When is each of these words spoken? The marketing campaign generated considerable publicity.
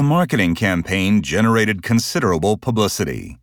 The 0.00 0.04
marketing 0.04 0.54
campaign 0.54 1.20
generated 1.20 1.82
considerable 1.82 2.56
publicity. 2.56 3.39